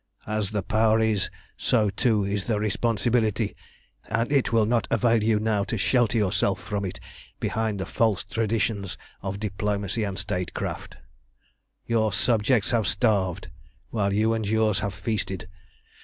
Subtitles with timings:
[0.25, 3.55] As the power is, so too is the responsibility,
[4.09, 6.99] and it will not avail you now to shelter yourself from it
[7.39, 10.97] behind the false traditions of diplomacy and statecraft.
[11.85, 13.51] "Your subjects have starved,
[13.91, 15.47] while you and yours have feasted.